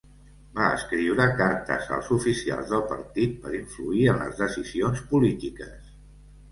[0.59, 5.97] Va escriure cartes als oficials del partit per influir en les decisions polítiques.